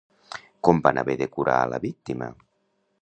[0.67, 2.31] Com van haver de curar a la víctima?